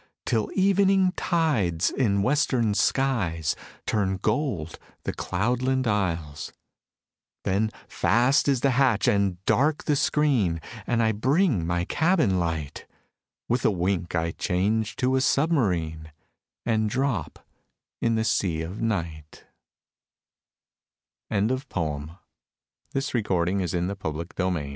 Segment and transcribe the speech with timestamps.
[0.25, 3.55] Till evening tides in western skies
[3.85, 6.51] Turn gold the cloudland isles;
[7.43, 10.59] Then fast is the hatch and dark the screen.
[10.87, 12.87] And I bring my cabin light;
[13.47, 16.11] With a wink I change to a submarine
[16.65, 17.37] And drop
[18.01, 19.45] in the sea of Night,
[21.29, 21.73] WAR IN THE NORTH Not
[23.03, 24.69] from Mars and not from Thor Co